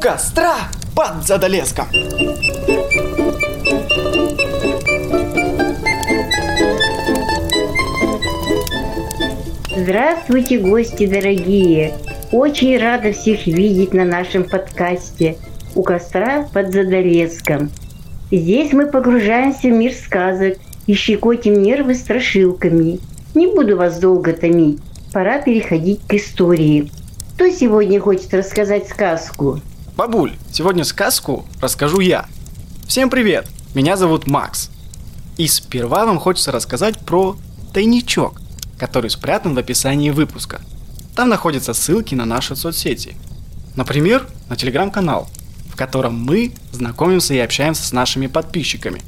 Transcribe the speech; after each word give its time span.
костра 0.00 0.54
под 0.96 1.26
задолеском. 1.26 1.84
Здравствуйте, 9.76 10.58
гости 10.58 11.06
дорогие! 11.06 11.92
Очень 12.32 12.78
рада 12.78 13.12
всех 13.12 13.46
видеть 13.46 13.92
на 13.92 14.06
нашем 14.06 14.44
подкасте 14.44 15.36
«У 15.74 15.82
костра 15.82 16.48
под 16.50 16.72
Задолеском». 16.72 17.70
Здесь 18.30 18.72
мы 18.72 18.86
погружаемся 18.86 19.68
в 19.68 19.72
мир 19.72 19.92
сказок 19.92 20.56
и 20.86 20.94
щекотим 20.94 21.62
нервы 21.62 21.94
страшилками. 21.94 23.00
Не 23.34 23.48
буду 23.48 23.76
вас 23.76 23.98
долго 23.98 24.32
томить, 24.32 24.78
пора 25.12 25.42
переходить 25.42 26.00
к 26.08 26.14
истории. 26.14 26.90
Кто 27.34 27.50
сегодня 27.50 28.00
хочет 28.00 28.32
рассказать 28.32 28.88
сказку? 28.88 29.60
Бабуль, 30.00 30.32
сегодня 30.50 30.84
сказку 30.84 31.44
расскажу 31.60 32.00
я. 32.00 32.24
Всем 32.88 33.10
привет, 33.10 33.46
меня 33.74 33.98
зовут 33.98 34.26
Макс. 34.26 34.70
И 35.36 35.46
сперва 35.46 36.06
вам 36.06 36.18
хочется 36.18 36.50
рассказать 36.50 36.98
про 37.00 37.36
тайничок, 37.74 38.40
который 38.78 39.10
спрятан 39.10 39.54
в 39.54 39.58
описании 39.58 40.08
выпуска. 40.08 40.62
Там 41.14 41.28
находятся 41.28 41.74
ссылки 41.74 42.14
на 42.14 42.24
наши 42.24 42.56
соцсети. 42.56 43.14
Например, 43.76 44.26
на 44.48 44.56
телеграм-канал, 44.56 45.28
в 45.68 45.76
котором 45.76 46.18
мы 46.18 46.54
знакомимся 46.72 47.34
и 47.34 47.38
общаемся 47.38 47.86
с 47.86 47.92
нашими 47.92 48.26
подписчиками. 48.26 49.02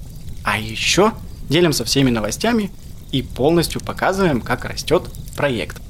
А 0.45 0.59
еще 0.59 1.13
делимся 1.49 1.87
всеми 1.87 2.11
новостями 2.11 2.71
и 3.13 3.23
полностью 3.23 3.81
показываем, 3.81 4.43
как 4.43 4.67
растет 4.67 5.05
проект. 5.39 5.81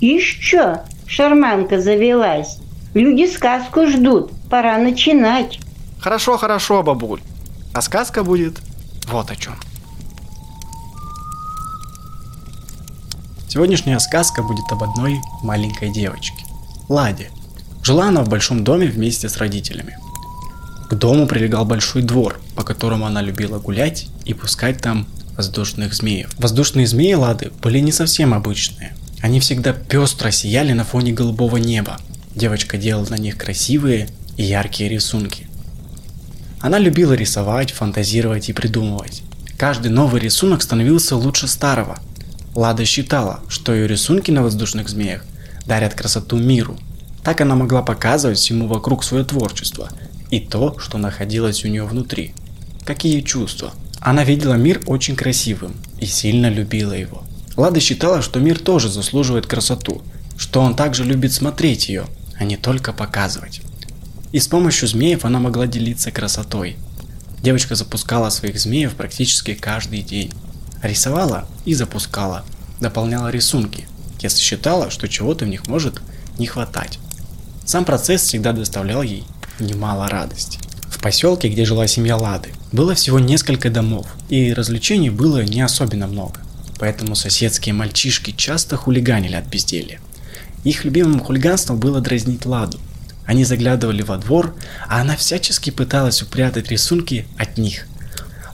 Еще 0.00 0.80
шарманка 1.06 1.78
завелась. 1.78 2.56
Люди 2.96 3.26
сказку 3.26 3.86
ждут, 3.86 4.30
пора 4.48 4.78
начинать. 4.78 5.60
Хорошо, 6.00 6.38
хорошо, 6.38 6.82
бабуль. 6.82 7.20
А 7.74 7.82
сказка 7.82 8.24
будет 8.24 8.62
вот 9.06 9.30
о 9.30 9.36
чем. 9.36 9.52
Сегодняшняя 13.50 13.98
сказка 13.98 14.42
будет 14.42 14.64
об 14.72 14.82
одной 14.82 15.20
маленькой 15.42 15.92
девочке. 15.92 16.42
Ладе. 16.88 17.28
Жила 17.82 18.08
она 18.08 18.22
в 18.22 18.30
большом 18.30 18.64
доме 18.64 18.86
вместе 18.86 19.28
с 19.28 19.36
родителями. 19.36 19.98
К 20.88 20.94
дому 20.94 21.26
прилегал 21.26 21.66
большой 21.66 22.00
двор, 22.00 22.40
по 22.54 22.62
которому 22.62 23.04
она 23.04 23.20
любила 23.20 23.58
гулять 23.58 24.06
и 24.24 24.32
пускать 24.32 24.80
там 24.80 25.06
воздушных 25.36 25.92
змеев. 25.92 26.30
Воздушные 26.38 26.86
змеи 26.86 27.12
Лады 27.12 27.52
были 27.60 27.80
не 27.80 27.92
совсем 27.92 28.32
обычные. 28.32 28.96
Они 29.20 29.38
всегда 29.38 29.74
пестро 29.74 30.30
сияли 30.30 30.72
на 30.72 30.84
фоне 30.84 31.12
голубого 31.12 31.58
неба. 31.58 31.98
Девочка 32.36 32.76
делала 32.76 33.06
на 33.08 33.14
них 33.14 33.38
красивые 33.38 34.10
и 34.36 34.42
яркие 34.42 34.90
рисунки. 34.90 35.46
Она 36.60 36.78
любила 36.78 37.14
рисовать, 37.14 37.72
фантазировать 37.72 38.50
и 38.50 38.52
придумывать. 38.52 39.22
Каждый 39.56 39.90
новый 39.90 40.20
рисунок 40.20 40.60
становился 40.60 41.16
лучше 41.16 41.48
старого. 41.48 41.98
Лада 42.54 42.84
считала, 42.84 43.40
что 43.48 43.74
ее 43.74 43.88
рисунки 43.88 44.30
на 44.30 44.42
воздушных 44.42 44.90
змеях 44.90 45.24
дарят 45.64 45.94
красоту 45.94 46.36
миру. 46.36 46.78
Так 47.24 47.40
она 47.40 47.54
могла 47.54 47.80
показывать 47.80 48.36
всему 48.36 48.68
вокруг 48.68 49.02
свое 49.02 49.24
творчество 49.24 49.88
и 50.30 50.38
то, 50.38 50.78
что 50.78 50.98
находилось 50.98 51.64
у 51.64 51.68
нее 51.68 51.84
внутри. 51.84 52.34
Какие 52.84 53.22
чувства. 53.22 53.72
Она 53.98 54.24
видела 54.24 54.54
мир 54.54 54.82
очень 54.86 55.16
красивым 55.16 55.74
и 56.00 56.04
сильно 56.04 56.50
любила 56.50 56.92
его. 56.92 57.24
Лада 57.56 57.80
считала, 57.80 58.20
что 58.20 58.40
мир 58.40 58.58
тоже 58.58 58.90
заслуживает 58.90 59.46
красоту, 59.46 60.02
что 60.36 60.60
он 60.60 60.76
также 60.76 61.02
любит 61.02 61.32
смотреть 61.32 61.88
ее, 61.88 62.04
а 62.38 62.44
не 62.44 62.56
только 62.56 62.92
показывать. 62.92 63.62
И 64.32 64.38
с 64.38 64.48
помощью 64.48 64.88
змеев 64.88 65.24
она 65.24 65.38
могла 65.38 65.66
делиться 65.66 66.10
красотой. 66.10 66.76
Девочка 67.42 67.74
запускала 67.74 68.30
своих 68.30 68.58
змеев 68.58 68.94
практически 68.94 69.54
каждый 69.54 70.02
день. 70.02 70.32
Рисовала 70.82 71.48
и 71.64 71.74
запускала, 71.74 72.44
дополняла 72.80 73.28
рисунки, 73.28 73.86
если 74.20 74.40
считала, 74.40 74.90
что 74.90 75.08
чего-то 75.08 75.44
в 75.44 75.48
них 75.48 75.66
может 75.68 76.02
не 76.38 76.46
хватать. 76.46 76.98
Сам 77.64 77.84
процесс 77.84 78.22
всегда 78.22 78.52
доставлял 78.52 79.02
ей 79.02 79.24
немало 79.58 80.08
радости. 80.08 80.58
В 80.88 81.00
поселке, 81.00 81.48
где 81.48 81.64
жила 81.64 81.86
семья 81.86 82.16
Лады, 82.16 82.50
было 82.72 82.94
всего 82.94 83.18
несколько 83.18 83.70
домов, 83.70 84.06
и 84.28 84.52
развлечений 84.52 85.10
было 85.10 85.42
не 85.44 85.60
особенно 85.60 86.06
много. 86.06 86.40
Поэтому 86.78 87.14
соседские 87.14 87.74
мальчишки 87.74 88.32
часто 88.32 88.76
хулиганили 88.76 89.34
от 89.34 89.46
безделья. 89.46 90.00
Их 90.66 90.84
любимым 90.84 91.20
хулиганством 91.20 91.78
было 91.78 92.00
дразнить 92.00 92.44
Ладу. 92.44 92.80
Они 93.24 93.44
заглядывали 93.44 94.02
во 94.02 94.16
двор, 94.16 94.52
а 94.88 95.00
она 95.00 95.14
всячески 95.16 95.70
пыталась 95.70 96.22
упрятать 96.22 96.72
рисунки 96.72 97.24
от 97.38 97.56
них. 97.56 97.86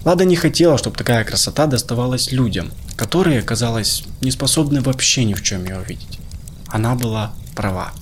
Лада 0.05 0.27
не 0.27 0.37
хотела, 0.37 0.77
чтобы 0.77 0.95
такая 0.95 1.25
красота 1.25 1.67
доставалась 1.67 2.31
людям, 2.31 2.71
которые, 2.97 3.41
казалось, 3.41 4.05
не 4.21 4.31
способны 4.31 4.83
вообще 4.83 5.25
ни 5.25 5.33
в 5.33 5.43
чем 5.43 5.65
ее 5.65 5.79
увидеть. 5.79 6.19
Она 6.67 6.97
была 6.97 7.33
права. 7.57 7.93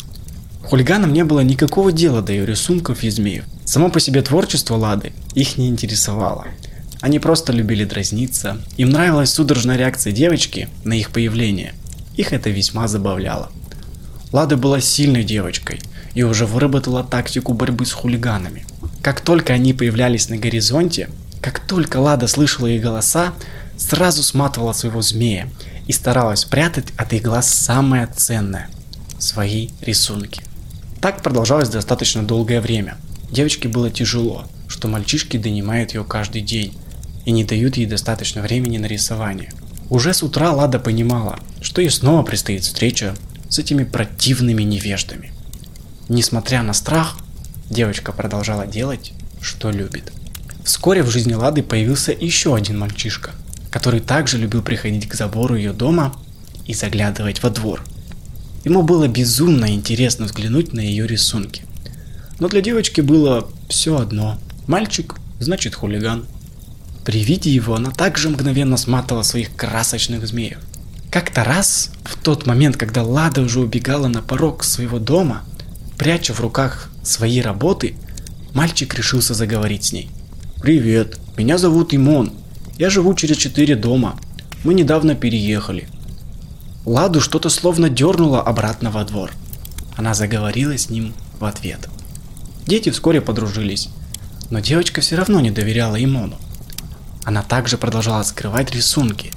Хулиганам 0.64 1.12
не 1.12 1.22
было 1.22 1.40
никакого 1.40 1.92
дела 1.92 2.20
до 2.20 2.32
ее 2.32 2.44
рисунков 2.44 3.04
и 3.04 3.10
змеев. 3.10 3.44
Само 3.64 3.90
по 3.90 4.00
себе 4.00 4.22
творчество 4.22 4.74
Лады 4.74 5.12
их 5.34 5.56
не 5.56 5.68
интересовало. 5.68 6.46
Они 7.00 7.20
просто 7.20 7.52
любили 7.52 7.84
дразниться, 7.84 8.58
им 8.76 8.90
нравилась 8.90 9.32
судорожная 9.32 9.76
реакция 9.76 10.12
девочки 10.12 10.68
на 10.82 10.94
их 10.94 11.10
появление. 11.10 11.74
Их 12.16 12.32
это 12.32 12.50
весьма 12.50 12.88
забавляло. 12.88 13.52
Лада 14.32 14.56
была 14.56 14.80
сильной 14.80 15.24
девочкой 15.24 15.80
и 16.14 16.22
уже 16.22 16.46
выработала 16.46 17.02
тактику 17.02 17.52
борьбы 17.52 17.86
с 17.86 17.92
хулиганами. 17.92 18.64
Как 19.02 19.20
только 19.20 19.52
они 19.52 19.72
появлялись 19.72 20.28
на 20.28 20.36
горизонте, 20.36 21.08
как 21.40 21.60
только 21.60 21.98
Лада 21.98 22.28
слышала 22.28 22.66
их 22.66 22.82
голоса, 22.82 23.32
сразу 23.76 24.22
сматывала 24.22 24.72
своего 24.72 25.02
змея 25.02 25.48
и 25.86 25.92
старалась 25.92 26.44
прятать 26.44 26.88
от 26.96 27.12
их 27.12 27.22
глаз 27.22 27.52
самое 27.52 28.06
ценное– 28.06 28.68
свои 29.18 29.70
рисунки. 29.80 30.42
Так 31.00 31.22
продолжалось 31.22 31.70
достаточно 31.70 32.22
долгое 32.22 32.60
время. 32.60 32.98
Девочке 33.30 33.68
было 33.68 33.90
тяжело, 33.90 34.44
что 34.68 34.86
мальчишки 34.86 35.38
донимают 35.38 35.94
ее 35.94 36.04
каждый 36.04 36.42
день 36.42 36.76
и 37.24 37.30
не 37.30 37.44
дают 37.44 37.76
ей 37.76 37.86
достаточно 37.86 38.42
времени 38.42 38.78
на 38.78 38.86
рисование. 38.86 39.52
Уже 39.88 40.12
с 40.14 40.22
утра 40.22 40.52
Лада 40.52 40.78
понимала, 40.78 41.38
что 41.60 41.80
ей 41.80 41.90
снова 41.90 42.22
предстоит 42.22 42.64
встреча 42.64 43.14
с 43.50 43.58
этими 43.58 43.84
противными 43.84 44.62
невеждами. 44.62 45.32
Несмотря 46.08 46.62
на 46.62 46.72
страх, 46.72 47.18
девочка 47.68 48.12
продолжала 48.12 48.66
делать, 48.66 49.12
что 49.42 49.70
любит. 49.70 50.12
Вскоре 50.64 51.02
в 51.02 51.10
жизни 51.10 51.34
Лады 51.34 51.62
появился 51.62 52.12
еще 52.12 52.54
один 52.54 52.78
мальчишка, 52.78 53.32
который 53.70 54.00
также 54.00 54.38
любил 54.38 54.62
приходить 54.62 55.08
к 55.08 55.14
забору 55.14 55.56
ее 55.56 55.72
дома 55.72 56.14
и 56.66 56.74
заглядывать 56.74 57.42
во 57.42 57.50
двор. 57.50 57.82
Ему 58.64 58.82
было 58.82 59.08
безумно 59.08 59.74
интересно 59.74 60.26
взглянуть 60.26 60.72
на 60.72 60.80
ее 60.80 61.06
рисунки. 61.06 61.62
Но 62.38 62.48
для 62.48 62.60
девочки 62.60 63.00
было 63.00 63.50
все 63.68 63.98
одно. 63.98 64.38
Мальчик 64.66 65.16
значит 65.40 65.74
хулиган. 65.74 66.26
При 67.04 67.24
виде 67.24 67.50
его 67.50 67.74
она 67.74 67.90
также 67.90 68.28
мгновенно 68.28 68.76
сматывала 68.76 69.22
своих 69.22 69.54
красочных 69.56 70.26
змеев. 70.26 70.58
Как-то 71.10 71.42
раз, 71.42 71.90
в 72.04 72.16
тот 72.16 72.46
момент, 72.46 72.76
когда 72.76 73.02
Лада 73.02 73.42
уже 73.42 73.58
убегала 73.58 74.06
на 74.06 74.22
порог 74.22 74.62
своего 74.62 75.00
дома, 75.00 75.42
пряча 75.98 76.32
в 76.32 76.38
руках 76.38 76.88
свои 77.02 77.40
работы, 77.40 77.96
мальчик 78.54 78.94
решился 78.94 79.34
заговорить 79.34 79.86
с 79.86 79.92
ней. 79.92 80.08
«Привет, 80.62 81.18
меня 81.36 81.58
зовут 81.58 81.92
Имон. 81.92 82.32
Я 82.78 82.90
живу 82.90 83.12
через 83.14 83.38
четыре 83.38 83.74
дома. 83.74 84.20
Мы 84.62 84.72
недавно 84.72 85.16
переехали». 85.16 85.88
Ладу 86.86 87.20
что-то 87.20 87.48
словно 87.48 87.90
дернуло 87.90 88.40
обратно 88.40 88.92
во 88.92 89.04
двор. 89.04 89.32
Она 89.96 90.14
заговорила 90.14 90.78
с 90.78 90.90
ним 90.90 91.12
в 91.40 91.44
ответ. 91.44 91.88
Дети 92.66 92.90
вскоре 92.90 93.20
подружились, 93.20 93.88
но 94.48 94.60
девочка 94.60 95.00
все 95.00 95.16
равно 95.16 95.40
не 95.40 95.50
доверяла 95.50 96.02
Имону. 96.02 96.38
Она 97.24 97.42
также 97.42 97.78
продолжала 97.78 98.22
скрывать 98.22 98.70
рисунки 98.70 99.32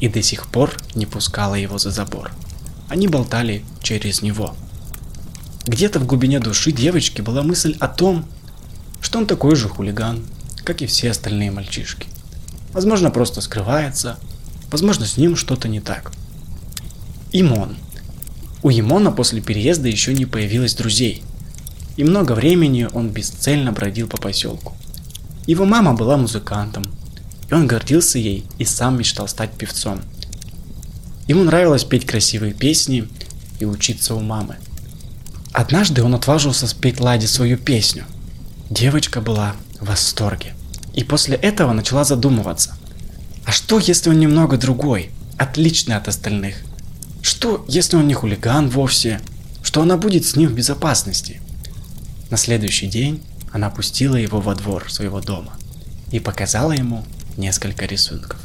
и 0.00 0.08
до 0.08 0.22
сих 0.22 0.46
пор 0.46 0.76
не 0.94 1.06
пускала 1.06 1.54
его 1.54 1.78
за 1.78 1.90
забор. 1.90 2.32
Они 2.88 3.06
болтали 3.06 3.64
через 3.82 4.22
него. 4.22 4.56
Где-то 5.66 6.00
в 6.00 6.06
глубине 6.06 6.40
души 6.40 6.72
девочки 6.72 7.20
была 7.20 7.42
мысль 7.42 7.76
о 7.78 7.86
том, 7.86 8.26
что 9.00 9.18
он 9.18 9.26
такой 9.26 9.56
же 9.56 9.68
хулиган, 9.68 10.24
как 10.64 10.82
и 10.82 10.86
все 10.86 11.10
остальные 11.10 11.50
мальчишки. 11.50 12.06
Возможно, 12.72 13.10
просто 13.10 13.40
скрывается, 13.40 14.18
возможно, 14.70 15.06
с 15.06 15.16
ним 15.16 15.36
что-то 15.36 15.68
не 15.68 15.80
так. 15.80 16.12
Имон. 17.32 17.76
У 18.62 18.70
Имона 18.70 19.12
после 19.12 19.40
переезда 19.40 19.88
еще 19.88 20.12
не 20.14 20.26
появилось 20.26 20.74
друзей, 20.74 21.22
и 21.96 22.04
много 22.04 22.32
времени 22.32 22.88
он 22.92 23.10
бесцельно 23.10 23.72
бродил 23.72 24.08
по 24.08 24.16
поселку. 24.16 24.76
Его 25.46 25.64
мама 25.64 25.94
была 25.94 26.16
музыкантом, 26.16 26.84
и 27.50 27.54
он 27.54 27.66
гордился 27.66 28.18
ей 28.18 28.44
и 28.58 28.64
сам 28.64 28.98
мечтал 28.98 29.26
стать 29.28 29.50
певцом. 29.52 30.00
Ему 31.26 31.44
нравилось 31.44 31.84
петь 31.84 32.06
красивые 32.06 32.52
песни 32.52 33.08
и 33.58 33.64
учиться 33.64 34.14
у 34.14 34.20
мамы. 34.20 34.56
Однажды 35.52 36.02
он 36.02 36.14
отважился 36.14 36.66
спеть 36.68 37.00
Ладе 37.00 37.26
свою 37.26 37.58
песню. 37.58 38.04
Девочка 38.70 39.20
была 39.20 39.56
в 39.80 39.86
восторге. 39.86 40.54
И 40.94 41.02
после 41.02 41.36
этого 41.36 41.72
начала 41.72 42.04
задумываться. 42.04 42.76
А 43.44 43.52
что, 43.52 43.78
если 43.78 44.10
он 44.10 44.20
немного 44.20 44.56
другой, 44.56 45.10
отличный 45.36 45.96
от 45.96 46.08
остальных? 46.08 46.56
Что, 47.22 47.64
если 47.68 47.96
он 47.96 48.06
не 48.06 48.14
хулиган 48.14 48.68
вовсе? 48.68 49.20
Что 49.62 49.82
она 49.82 49.96
будет 49.96 50.24
с 50.24 50.36
ним 50.36 50.50
в 50.50 50.54
безопасности? 50.54 51.40
На 52.30 52.36
следующий 52.36 52.86
день 52.86 53.22
она 53.52 53.70
пустила 53.70 54.16
его 54.16 54.40
во 54.40 54.54
двор 54.54 54.90
своего 54.90 55.20
дома 55.20 55.52
и 56.12 56.20
показала 56.20 56.72
ему 56.72 57.04
несколько 57.36 57.86
рисунков. 57.86 58.38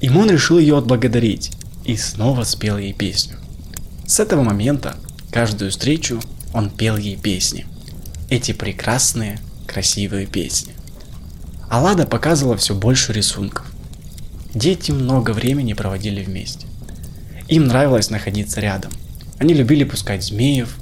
Имон 0.00 0.30
решил 0.30 0.58
ее 0.58 0.76
отблагодарить 0.76 1.52
и 1.84 1.96
снова 1.96 2.44
спел 2.44 2.78
ей 2.78 2.92
песню. 2.92 3.36
С 4.06 4.20
этого 4.20 4.42
момента 4.42 4.96
каждую 5.30 5.70
встречу 5.70 6.20
он 6.52 6.70
пел 6.70 6.96
ей 6.96 7.16
песни. 7.16 7.66
Эти 8.28 8.52
прекрасные, 8.52 9.40
красивые 9.66 10.26
песни. 10.26 10.74
Алада 11.68 12.06
показывала 12.06 12.56
все 12.56 12.74
больше 12.74 13.12
рисунков. 13.12 13.66
Дети 14.54 14.92
много 14.92 15.32
времени 15.32 15.72
проводили 15.72 16.22
вместе. 16.22 16.66
Им 17.48 17.66
нравилось 17.66 18.10
находиться 18.10 18.60
рядом. 18.60 18.92
Они 19.38 19.54
любили 19.54 19.84
пускать 19.84 20.24
змеев. 20.24 20.76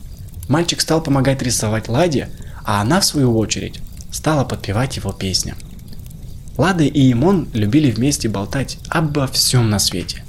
Мальчик 0.48 0.80
стал 0.80 1.02
помогать 1.02 1.42
рисовать 1.42 1.88
Ладе, 1.88 2.28
а 2.64 2.80
она, 2.80 3.00
в 3.00 3.04
свою 3.04 3.36
очередь, 3.36 3.80
стала 4.10 4.44
подпевать 4.44 4.96
его 4.96 5.12
песням. 5.12 5.56
Лада 6.56 6.84
и 6.84 7.12
Имон 7.12 7.48
любили 7.52 7.90
вместе 7.90 8.28
болтать 8.28 8.78
обо 8.88 9.26
всем 9.26 9.70
на 9.70 9.78
свете. 9.78 10.24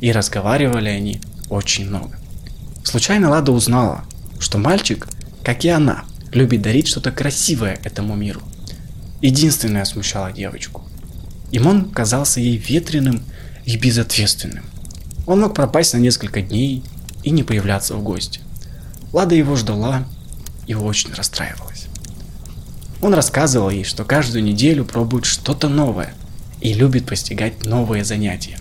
И 0.00 0.12
разговаривали 0.12 0.88
они 0.88 1.20
очень 1.48 1.88
много. 1.88 2.16
Случайно 2.84 3.30
Лада 3.30 3.50
узнала, 3.50 4.04
что 4.38 4.58
мальчик, 4.58 5.08
как 5.42 5.64
и 5.64 5.68
она, 5.68 6.04
любит 6.32 6.62
дарить 6.62 6.88
что-то 6.88 7.10
красивое 7.10 7.78
этому 7.82 8.14
миру. 8.14 8.40
Единственное 9.20 9.84
смущало 9.84 10.32
девочку. 10.32 10.82
Имон 11.50 11.90
казался 11.90 12.40
ей 12.40 12.56
ветреным 12.56 13.22
и 13.64 13.76
безответственным. 13.76 14.64
Он 15.26 15.40
мог 15.40 15.54
пропасть 15.54 15.94
на 15.94 15.98
несколько 15.98 16.42
дней 16.42 16.84
и 17.22 17.30
не 17.30 17.42
появляться 17.42 17.94
в 17.94 18.02
гости. 18.02 18.40
Лада 19.12 19.34
его 19.34 19.56
ждала 19.56 20.04
и 20.66 20.74
очень 20.74 21.12
расстраивалась. 21.14 21.73
Он 23.04 23.12
рассказывал 23.12 23.68
ей, 23.68 23.84
что 23.84 24.02
каждую 24.02 24.42
неделю 24.42 24.86
пробует 24.86 25.26
что-то 25.26 25.68
новое 25.68 26.14
и 26.62 26.72
любит 26.72 27.04
постигать 27.04 27.66
новые 27.66 28.02
занятия. 28.02 28.58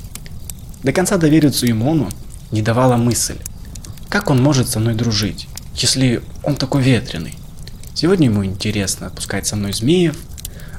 До 0.83 0.91
конца 0.91 1.15
довериться 1.15 1.65
Имону 1.71 2.09
не 2.51 2.61
давала 2.61 2.97
мысль, 2.97 3.37
как 4.09 4.29
он 4.29 4.43
может 4.43 4.67
со 4.67 4.81
мной 4.81 4.95
дружить, 4.95 5.47
если 5.77 6.21
он 6.43 6.57
такой 6.57 6.81
ветреный. 6.81 7.37
Сегодня 7.93 8.25
ему 8.27 8.43
интересно 8.43 9.07
отпускать 9.07 9.47
со 9.47 9.55
мной 9.55 9.71
змеев, 9.71 10.17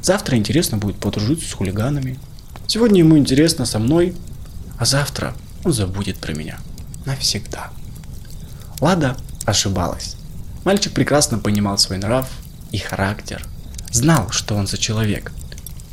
завтра 0.03 0.37
интересно 0.37 0.77
будет 0.77 0.97
подружиться 0.97 1.49
с 1.49 1.55
хулиганами. 1.55 2.19
Сегодня 2.67 2.99
ему 2.99 3.17
интересно 3.17 3.65
со 3.65 3.79
мной, 3.79 4.15
а 4.79 4.85
завтра 4.85 5.35
он 5.65 5.73
забудет 5.73 6.19
про 6.19 6.35
меня. 6.35 6.59
Навсегда. 7.07 7.71
Лада 8.83 9.17
ошибалась. 9.47 10.17
Мальчик 10.65 10.93
прекрасно 10.93 11.39
понимал 11.39 11.79
свой 11.79 11.97
нрав 11.97 12.29
и 12.71 12.77
характер– 12.77 13.43
знал, 13.95 14.31
что 14.31 14.57
он 14.57 14.67
за 14.67 14.77
человек. 14.77 15.33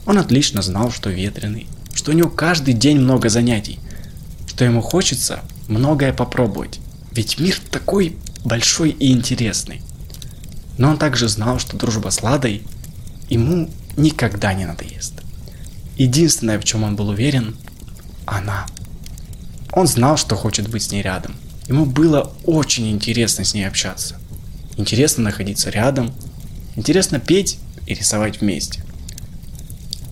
Он 0.06 0.18
отлично 0.18 0.62
знал, 0.62 0.92
что 0.92 1.12
ветреный, 1.12 1.68
что 1.94 2.12
у 2.12 2.16
него 2.16 2.30
каждый 2.30 2.74
день 2.74 3.00
много 3.00 3.30
занятий, 3.30 3.80
что 4.48 4.66
ему 4.66 4.82
хочется 4.82 5.42
многое 5.68 6.12
попробовать, 6.12 6.80
ведь 7.12 7.40
мир 7.40 7.60
такой 7.70 8.18
большой 8.44 8.90
и 8.90 9.12
интересный. 9.12 9.82
Но 10.78 10.90
он 10.90 10.98
также 10.98 11.28
знал, 11.28 11.60
что 11.60 11.78
дружба 11.78 12.10
с 12.10 12.24
Ладой 12.24 12.64
ему 13.30 13.70
никогда 13.96 14.54
не 14.54 14.66
надоест. 14.66 15.14
Единственное, 15.96 16.60
в 16.60 16.64
чем 16.64 16.84
он 16.84 16.96
был 16.96 17.10
уверен, 17.10 17.56
она. 18.26 18.66
Он 19.74 19.86
знал, 19.86 20.18
что 20.18 20.36
хочет 20.36 20.68
быть 20.70 20.82
с 20.82 20.92
ней 20.92 21.04
рядом. 21.04 21.36
Ему 21.68 21.86
было 21.86 22.34
очень 22.46 22.90
интересно 22.90 23.46
с 23.46 23.54
ней 23.54 23.68
общаться. 23.68 24.16
Интересно 24.76 25.26
находиться 25.26 25.70
рядом. 25.70 26.12
Интересно 26.76 27.20
петь 27.20 27.60
и 27.92 27.96
рисовать 27.96 28.42
вместе. 28.42 28.84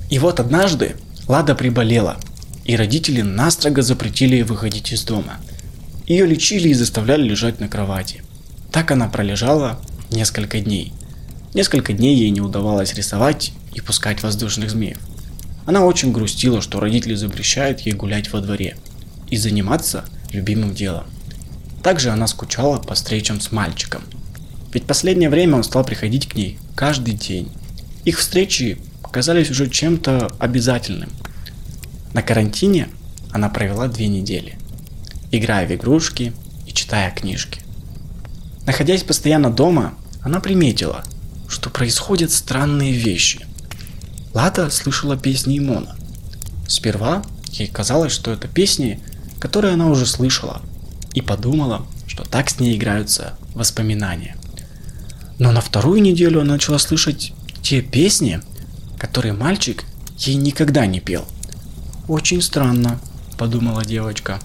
И 0.09 0.19
вот 0.19 0.39
однажды 0.39 0.95
Лада 1.27 1.55
приболела, 1.55 2.17
и 2.65 2.75
родители 2.75 3.21
настрого 3.21 3.81
запретили 3.81 4.35
ей 4.35 4.43
выходить 4.43 4.91
из 4.91 5.03
дома. 5.03 5.37
Ее 6.07 6.25
лечили 6.25 6.69
и 6.69 6.73
заставляли 6.73 7.23
лежать 7.23 7.59
на 7.59 7.67
кровати. 7.67 8.23
Так 8.71 8.91
она 8.91 9.07
пролежала 9.07 9.79
несколько 10.11 10.59
дней. 10.59 10.93
Несколько 11.53 11.93
дней 11.93 12.15
ей 12.15 12.29
не 12.29 12.41
удавалось 12.41 12.93
рисовать 12.93 13.53
и 13.73 13.81
пускать 13.81 14.23
воздушных 14.23 14.69
змеев. 14.69 14.99
Она 15.65 15.85
очень 15.85 16.11
грустила, 16.11 16.61
что 16.61 16.79
родители 16.79 17.13
запрещают 17.13 17.81
ей 17.81 17.93
гулять 17.93 18.31
во 18.33 18.41
дворе 18.41 18.75
и 19.29 19.37
заниматься 19.37 20.05
любимым 20.31 20.73
делом. 20.73 21.05
Также 21.83 22.09
она 22.09 22.27
скучала 22.27 22.77
по 22.77 22.95
встречам 22.95 23.39
с 23.39 23.51
мальчиком. 23.51 24.01
Ведь 24.73 24.85
последнее 24.85 25.29
время 25.29 25.57
он 25.57 25.63
стал 25.63 25.83
приходить 25.83 26.27
к 26.27 26.35
ней 26.35 26.59
каждый 26.75 27.13
день. 27.13 27.51
Их 28.09 28.17
встречи 28.17 28.79
казались 29.11 29.51
уже 29.51 29.69
чем-то 29.69 30.31
обязательным. 30.39 31.11
На 32.15 32.23
карантине 32.23 32.89
она 33.31 33.49
провела 33.49 33.87
две 33.87 34.07
недели, 34.07 34.57
играя 35.29 35.67
в 35.67 35.71
игрушки 35.71 36.33
и 36.65 36.73
читая 36.73 37.11
книжки. 37.11 37.61
Находясь 38.65 39.03
постоянно 39.03 39.51
дома, 39.51 39.93
она 40.23 40.39
приметила, 40.39 41.03
что 41.47 41.69
происходят 41.69 42.31
странные 42.31 42.93
вещи. 42.93 43.45
Лада 44.33 44.71
слышала 44.71 45.15
песни 45.15 45.59
Имона. 45.59 45.95
Сперва 46.67 47.21
ей 47.51 47.67
казалось, 47.67 48.11
что 48.11 48.31
это 48.31 48.47
песни, 48.47 48.99
которые 49.39 49.75
она 49.75 49.85
уже 49.85 50.07
слышала, 50.07 50.63
и 51.13 51.21
подумала, 51.21 51.85
что 52.07 52.23
так 52.23 52.49
с 52.49 52.59
ней 52.59 52.75
играются 52.75 53.35
воспоминания. 53.53 54.35
Но 55.37 55.51
на 55.51 55.61
вторую 55.61 56.01
неделю 56.01 56.41
она 56.41 56.53
начала 56.53 56.79
слышать 56.79 57.33
те 57.69 57.83
песни, 57.83 58.41
которые 58.97 59.33
мальчик 59.33 59.83
ей 60.17 60.37
никогда 60.37 60.87
не 60.87 60.99
пел. 60.99 61.27
Очень 62.07 62.41
странно, 62.41 62.99
подумала 63.37 63.85
девочка. 63.85 64.39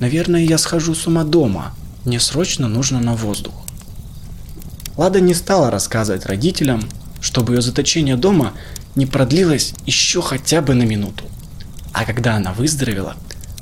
Наверное, 0.00 0.42
я 0.42 0.58
схожу 0.58 0.96
с 0.96 1.06
ума 1.06 1.22
дома. 1.22 1.76
Мне 2.04 2.18
срочно 2.18 2.66
нужно 2.66 2.98
на 2.98 3.14
воздух. 3.14 3.54
Лада 4.96 5.20
не 5.20 5.32
стала 5.32 5.70
рассказывать 5.70 6.26
родителям, 6.26 6.82
чтобы 7.20 7.54
ее 7.54 7.62
заточение 7.62 8.16
дома 8.16 8.52
не 8.96 9.06
продлилось 9.06 9.72
еще 9.86 10.20
хотя 10.20 10.60
бы 10.60 10.74
на 10.74 10.82
минуту. 10.82 11.22
А 11.92 12.04
когда 12.04 12.34
она 12.34 12.52
выздоровела, 12.52 13.14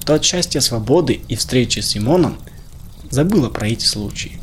то 0.07 0.15
от 0.15 0.25
счастья 0.25 0.61
свободы 0.61 1.21
и 1.29 1.37
встречи 1.37 1.81
с 1.81 1.89
Симоном 1.89 2.39
забыла 3.11 3.51
про 3.51 3.69
эти 3.69 3.85
случаи. 3.85 4.41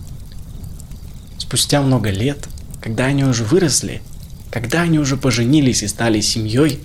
Спустя 1.40 1.82
много 1.82 2.12
лет, 2.12 2.48
когда 2.80 3.06
они 3.06 3.24
уже 3.24 3.44
выросли, 3.44 4.04
когда 4.52 4.82
они 4.82 5.00
уже 5.00 5.16
поженились 5.16 5.82
и 5.82 5.88
стали 5.88 6.20
семьей, 6.20 6.80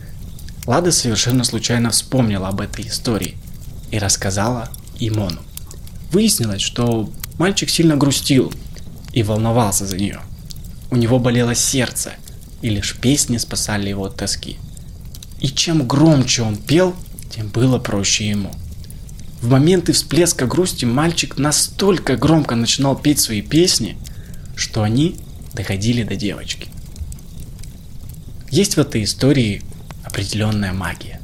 Лада 0.66 0.92
совершенно 0.92 1.44
случайно 1.44 1.90
вспомнила 1.90 2.48
об 2.48 2.60
этой 2.60 2.86
истории 2.86 3.36
и 3.90 3.98
рассказала 3.98 4.70
Имону. 5.00 5.40
Выяснилось, 6.12 6.62
что 6.62 7.10
мальчик 7.38 7.68
сильно 7.68 7.96
грустил 7.96 8.52
и 9.12 9.22
волновался 9.22 9.84
за 9.84 9.96
нее. 9.96 10.20
У 10.90 10.96
него 10.96 11.18
болело 11.18 11.54
сердце, 11.54 12.12
и 12.62 12.68
лишь 12.68 12.96
песни 12.96 13.36
спасали 13.36 13.88
его 13.88 14.04
от 14.04 14.16
тоски. 14.16 14.56
И 15.40 15.48
чем 15.48 15.86
громче 15.86 16.42
он 16.42 16.56
пел, 16.56 16.94
тем 17.34 17.48
было 17.48 17.78
проще 17.78 18.28
ему. 18.28 18.52
В 19.42 19.50
моменты 19.50 19.92
всплеска 19.92 20.46
грусти 20.46 20.84
мальчик 20.84 21.36
настолько 21.36 22.16
громко 22.16 22.54
начинал 22.54 22.96
петь 22.96 23.20
свои 23.20 23.42
песни, 23.42 23.98
что 24.54 24.82
они 24.82 25.16
доходили 25.52 26.04
до 26.04 26.16
девочки. 26.16 26.68
Есть 28.56 28.76
в 28.76 28.80
этой 28.80 29.04
истории 29.04 29.60
определенная 30.02 30.72
магия. 30.72 31.20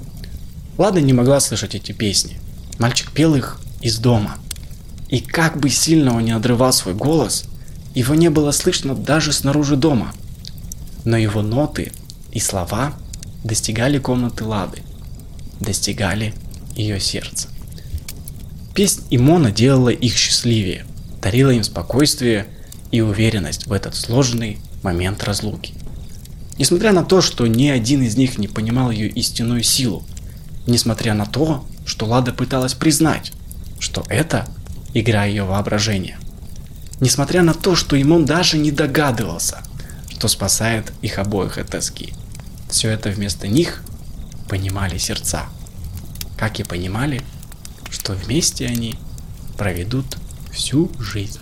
Лада 0.77 1.01
не 1.01 1.15
могла 1.15 1.41
слышать 1.41 1.75
эти 1.75 1.93
песни. 1.93 2.39
Мальчик 2.79 3.11
пел 3.11 3.35
их 3.35 3.59
из 3.81 3.97
дома. 3.97 4.37
И 5.09 5.21
как 5.21 5.59
бы 5.59 5.71
сильно 5.71 6.15
он 6.15 6.27
не 6.27 6.33
отрывал 6.33 6.75
свой 6.75 6.93
голос, 6.93 7.47
его 7.95 8.15
не 8.15 8.29
было 8.29 8.51
слышно 8.51 8.95
даже 8.95 9.33
снаружи 9.33 9.77
дома. 9.77 10.13
Но 11.07 11.17
его 11.17 11.41
ноты 11.41 11.93
и 12.33 12.39
слова 12.39 12.93
достигали 13.45 13.97
комнаты 13.97 14.45
Лады, 14.45 14.83
достигали 15.59 16.35
ее 16.77 17.01
сердца. 17.01 17.49
Песнь 18.75 19.05
Имона 19.09 19.51
делала 19.51 19.89
их 19.89 20.15
счастливее, 20.15 20.85
дарила 21.23 21.49
им 21.49 21.65
спокойствие 21.65 22.47
и 22.91 23.01
уверенность 23.01 23.69
в 23.69 23.73
этот 23.73 23.95
сложный 23.95 24.59
момент 24.83 25.25
разлуки. 25.25 25.73
Несмотря 26.59 26.93
на 26.93 27.05
то, 27.05 27.21
что 27.21 27.47
ни 27.47 27.69
один 27.69 28.03
из 28.03 28.17
них 28.17 28.39
не 28.39 28.49
понимал 28.49 28.91
ее 28.91 29.09
истинную 29.09 29.63
силу, 29.63 30.05
несмотря 30.67 31.15
на 31.15 31.27
то, 31.27 31.67
что 31.87 32.07
Лада 32.07 32.33
пыталась 32.33 32.75
признать, 32.75 33.33
что 33.79 34.05
это 34.09 34.47
игра 34.95 35.25
ее 35.25 35.45
воображения. 35.45 36.19
Несмотря 37.01 37.43
на 37.43 37.55
то, 37.55 37.75
что 37.75 37.97
им 37.97 38.13
он 38.13 38.25
даже 38.25 38.59
не 38.59 38.71
догадывался, 38.71 39.63
что 40.11 40.29
спасает 40.29 40.93
их 41.03 41.19
обоих 41.19 41.59
от 41.59 41.71
тоски. 41.71 42.15
Все 42.71 42.91
это 42.91 43.11
вместо 43.11 43.49
них 43.49 43.83
понимали 44.49 44.99
сердца. 44.99 45.47
Как 46.37 46.61
и 46.61 46.65
понимали, 46.65 47.23
что 47.91 48.13
вместе 48.13 48.67
они 48.67 48.97
проведут 49.57 50.17
всю 50.53 50.91
жизнь. 51.01 51.41